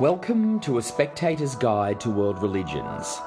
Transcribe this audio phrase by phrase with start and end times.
[0.00, 3.20] Welcome to A Spectator's Guide to World Religions.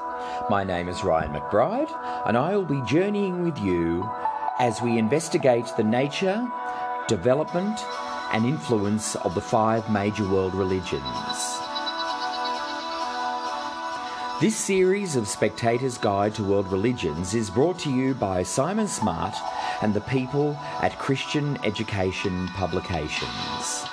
[0.48, 1.90] My name is Ryan McBride,
[2.26, 4.10] and I will be journeying with you
[4.58, 6.48] as we investigate the nature,
[7.08, 7.78] development,
[8.32, 11.02] and influence of the five major world religions.
[14.40, 19.34] This series of Spectator's Guide to World Religions is brought to you by Simon Smart
[19.82, 23.91] and the people at Christian Education Publications.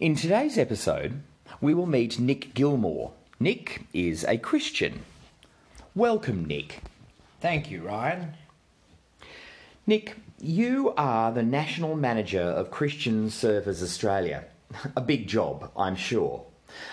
[0.00, 1.20] In today's episode,
[1.60, 3.12] we will meet Nick Gilmore.
[3.38, 5.00] Nick is a Christian.
[5.94, 6.80] Welcome, Nick.
[7.42, 8.32] Thank you, Ryan.
[9.86, 14.46] Nick, you are the National Manager of Christian Surfers Australia.
[14.96, 16.46] A big job, I'm sure.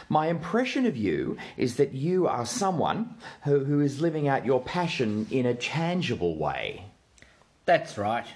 [0.09, 3.15] My impression of you is that you are someone
[3.45, 6.83] who, who is living out your passion in a tangible way.
[7.63, 8.27] That's right.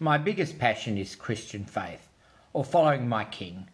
[0.00, 2.08] My biggest passion is Christian faith,
[2.54, 3.68] or following my King.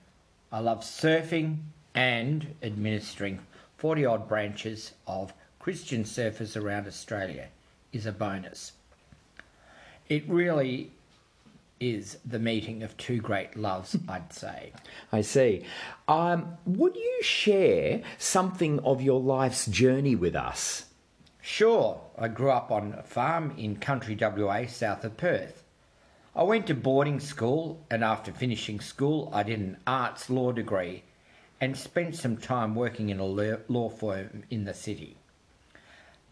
[0.54, 1.62] I love surfing
[1.96, 3.40] and administering
[3.78, 7.48] 40 odd branches of Christian surfers around Australia
[7.92, 8.70] is a bonus.
[10.08, 10.92] It really
[11.80, 14.72] is the meeting of two great loves, I'd say.
[15.10, 15.64] I see.
[16.06, 20.84] Um, would you share something of your life's journey with us?
[21.42, 25.63] Sure, I grew up on a farm in country WA south of Perth.
[26.36, 31.04] I went to boarding school, and after finishing school, I did an arts law degree
[31.60, 35.16] and spent some time working in a law firm in the city.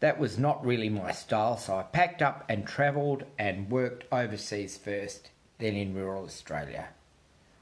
[0.01, 4.77] That was not really my style, so I packed up and travelled and worked overseas
[4.77, 6.89] first, then in rural Australia.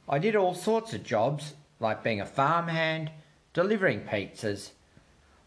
[0.09, 3.11] I did all sorts of jobs, like being a farmhand,
[3.53, 4.71] delivering pizzas,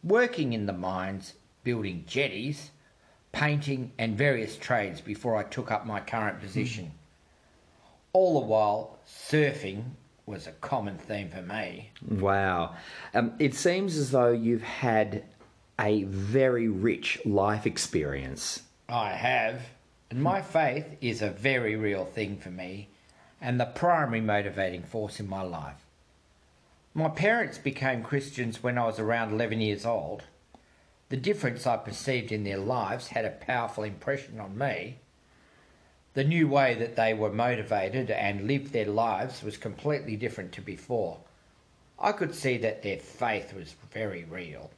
[0.03, 1.33] working in the mines,
[1.63, 2.69] building jetties,
[3.33, 6.93] painting, and various trades before I took up my current position.
[8.13, 9.83] All the while, surfing
[10.25, 11.91] was a common theme for me.
[12.07, 12.75] Wow.
[13.13, 15.25] Um, it seems as though you've had
[15.77, 18.61] a very rich life experience.
[18.87, 19.61] I have,
[20.09, 22.87] and my faith is a very real thing for me
[23.43, 25.85] and the primary motivating force in my life.
[26.93, 30.23] My parents became Christians when I was around 11 years old.
[31.13, 34.97] The difference I perceived in their lives had a powerful impression on me.
[36.15, 40.61] The new way that they were motivated and lived their lives was completely different to
[40.61, 41.19] before.
[41.99, 44.71] I could see that their faith was very real,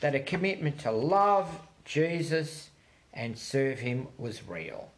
[0.00, 2.70] that a commitment to love Jesus
[3.14, 4.90] and serve Him was real.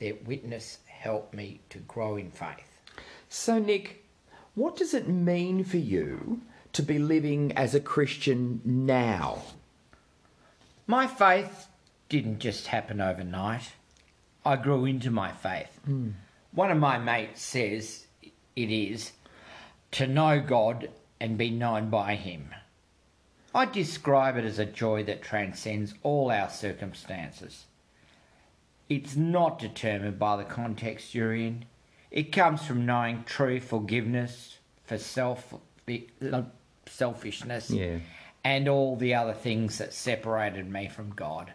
[0.00, 2.80] Their witness helped me to grow in faith.
[3.28, 4.04] So, Nick,
[4.56, 6.40] what does it mean for you
[6.72, 9.44] to be living as a Christian now?
[10.86, 11.68] My faith
[12.08, 13.72] didn't just happen overnight.
[14.44, 15.78] I grew into my faith.
[15.84, 16.10] Hmm.
[16.52, 18.06] One of my mates says
[18.54, 19.12] it is
[19.92, 22.54] to know God and be known by Him.
[23.54, 27.66] I describe it as a joy that transcends all our circumstances.
[28.88, 31.64] It's not determined by the context you're in.
[32.10, 35.54] It comes from knowing true forgiveness for self
[36.86, 37.98] selfishness Yeah.
[38.44, 41.52] And all the other things that separated me from God.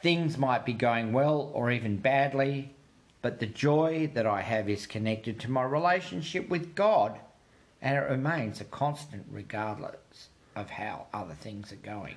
[0.00, 2.74] Things might be going well or even badly,
[3.22, 7.18] but the joy that I have is connected to my relationship with God,
[7.82, 12.16] and it remains a constant regardless of how other things are going.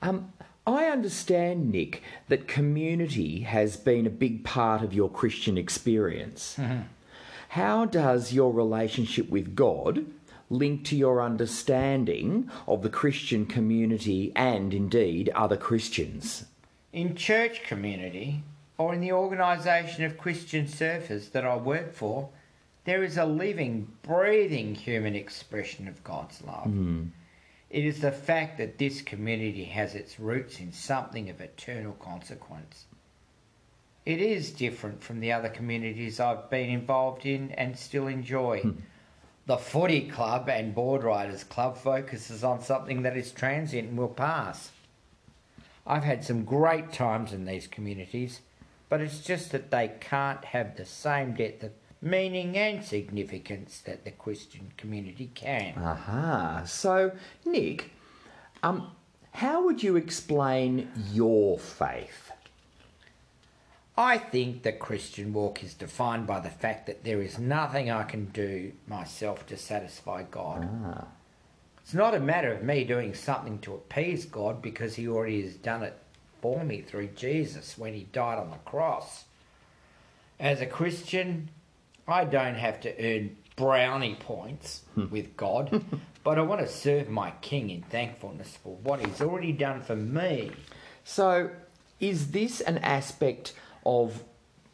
[0.00, 0.32] Um,
[0.66, 6.56] I understand, Nick, that community has been a big part of your Christian experience.
[7.48, 10.06] How does your relationship with God
[10.52, 16.44] link to your understanding of the Christian community and indeed other Christians?
[16.92, 18.42] In church community
[18.78, 22.28] or in the organisation of Christian surfers that I work for,
[22.84, 26.64] there is a living, breathing human expression of God's love.
[26.64, 27.04] Hmm.
[27.70, 32.84] It is the fact that this community has its roots in something of eternal consequence.
[34.04, 38.60] It is different from the other communities I've been involved in and still enjoy.
[38.60, 38.70] Hmm.
[39.46, 44.08] The footy club and board riders club focuses on something that is transient and will
[44.08, 44.70] pass.
[45.84, 48.40] I've had some great times in these communities,
[48.88, 54.04] but it's just that they can't have the same depth of meaning and significance that
[54.04, 55.74] the Christian community can.
[55.76, 56.62] Aha.
[56.66, 57.12] So,
[57.44, 57.90] Nick,
[58.62, 58.92] um,
[59.32, 62.30] how would you explain your faith?
[64.02, 68.02] I think the Christian walk is defined by the fact that there is nothing I
[68.02, 70.68] can do myself to satisfy God.
[70.84, 71.06] Ah.
[71.80, 75.54] It's not a matter of me doing something to appease God because He already has
[75.54, 75.96] done it
[76.40, 79.26] for me through Jesus when He died on the cross.
[80.40, 81.50] As a Christian,
[82.08, 85.84] I don't have to earn brownie points with God,
[86.24, 89.94] but I want to serve my King in thankfulness for what He's already done for
[89.94, 90.50] me.
[91.04, 91.50] So,
[92.00, 93.52] is this an aspect
[93.84, 94.24] of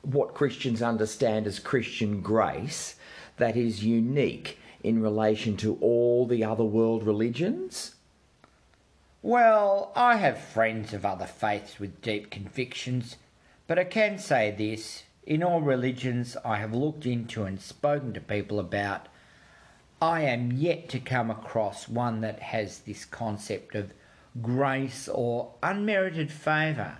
[0.02, 2.96] what Christians understand as Christian grace
[3.36, 7.94] that is unique in relation to all the other world religions?
[9.22, 13.16] Well, I have friends of other faiths with deep convictions,
[13.66, 18.20] but I can say this in all religions I have looked into and spoken to
[18.20, 19.08] people about,
[20.00, 23.92] I am yet to come across one that has this concept of
[24.40, 26.98] grace or unmerited favour.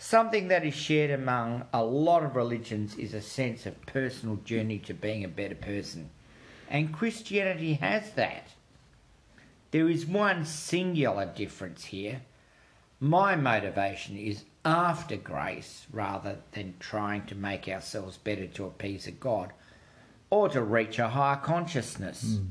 [0.00, 4.78] Something that is shared among a lot of religions is a sense of personal journey
[4.80, 6.10] to being a better person.
[6.70, 8.48] And Christianity has that.
[9.72, 12.22] There is one singular difference here.
[13.00, 19.12] My motivation is after grace rather than trying to make ourselves better to appease a
[19.12, 19.52] God
[20.30, 22.24] or to reach a higher consciousness.
[22.24, 22.46] Mm.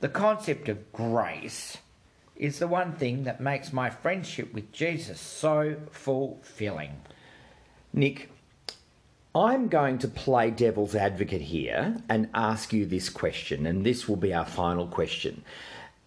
[0.00, 1.78] The concept of grace
[2.36, 7.00] is the one thing that makes my friendship with Jesus so fulfilling.
[7.92, 8.30] Nick,
[9.34, 14.16] I'm going to play devil's advocate here and ask you this question, and this will
[14.16, 15.42] be our final question.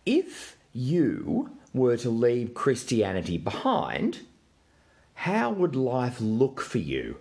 [0.06, 4.20] If you were to leave Christianity behind,
[5.14, 7.18] how would life look for you?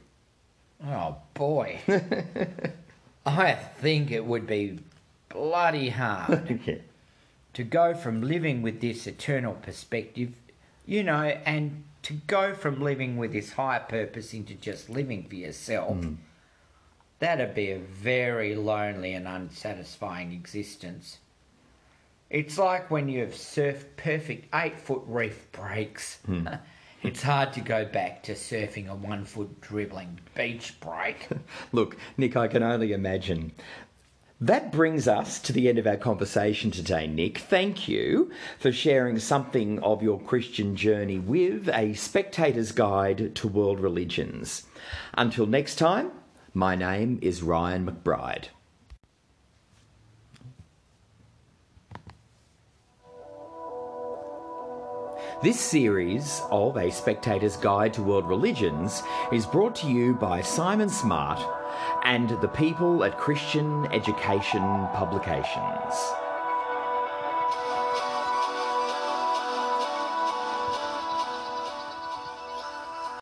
[0.84, 1.80] Oh boy.
[3.26, 4.78] I think it would be
[5.28, 6.82] bloody hard
[7.56, 10.30] to go from living with this eternal perspective,
[10.84, 15.36] you know, and to go from living with this higher purpose into just living for
[15.36, 15.96] yourself.
[15.96, 16.18] Mm.
[17.18, 21.16] That'd be a very lonely and unsatisfying existence.
[22.28, 26.18] It's like when you've surfed perfect eight foot reef breaks.
[26.28, 26.60] Mm.
[27.02, 31.26] it's hard to go back to surfing a one foot dribbling beach break.
[31.72, 33.52] Look, Nick, I can only imagine.
[34.40, 37.38] That brings us to the end of our conversation today, Nick.
[37.38, 43.80] Thank you for sharing something of your Christian journey with a spectator's guide to world
[43.80, 44.64] religions.
[45.14, 46.10] Until next time,
[46.52, 48.48] my name is Ryan McBride.
[55.46, 60.88] This series of A Spectator's Guide to World Religions is brought to you by Simon
[60.88, 61.40] Smart
[62.02, 66.25] and the people at Christian Education Publications.